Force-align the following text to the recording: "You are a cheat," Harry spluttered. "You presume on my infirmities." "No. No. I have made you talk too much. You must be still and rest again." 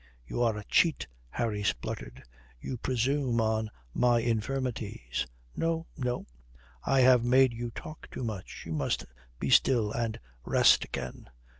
"You 0.25 0.41
are 0.41 0.57
a 0.57 0.63
cheat," 0.65 1.05
Harry 1.29 1.61
spluttered. 1.61 2.23
"You 2.59 2.77
presume 2.79 3.39
on 3.39 3.69
my 3.93 4.17
infirmities." 4.19 5.27
"No. 5.55 5.85
No. 5.95 6.25
I 6.83 7.01
have 7.01 7.23
made 7.23 7.53
you 7.53 7.69
talk 7.69 8.09
too 8.09 8.23
much. 8.23 8.63
You 8.65 8.71
must 8.73 9.05
be 9.39 9.51
still 9.51 9.91
and 9.91 10.19
rest 10.43 10.83
again." 10.85 11.29